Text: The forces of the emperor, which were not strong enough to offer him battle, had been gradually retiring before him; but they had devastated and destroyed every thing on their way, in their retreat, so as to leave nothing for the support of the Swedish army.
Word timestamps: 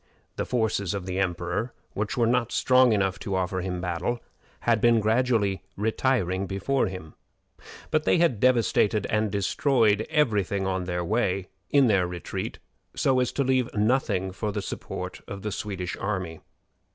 The 0.35 0.45
forces 0.47 0.95
of 0.95 1.05
the 1.05 1.19
emperor, 1.19 1.73
which 1.93 2.17
were 2.17 2.25
not 2.25 2.51
strong 2.51 2.91
enough 2.91 3.19
to 3.19 3.35
offer 3.35 3.61
him 3.61 3.79
battle, 3.79 4.19
had 4.61 4.81
been 4.81 4.99
gradually 4.99 5.61
retiring 5.77 6.47
before 6.47 6.87
him; 6.87 7.13
but 7.91 8.03
they 8.05 8.17
had 8.17 8.39
devastated 8.39 9.05
and 9.11 9.29
destroyed 9.31 10.07
every 10.09 10.43
thing 10.43 10.65
on 10.65 10.85
their 10.85 11.05
way, 11.05 11.49
in 11.69 11.85
their 11.85 12.07
retreat, 12.07 12.57
so 12.95 13.19
as 13.19 13.31
to 13.33 13.43
leave 13.43 13.71
nothing 13.75 14.31
for 14.31 14.51
the 14.51 14.63
support 14.63 15.21
of 15.27 15.43
the 15.43 15.51
Swedish 15.51 15.95
army. 15.97 16.39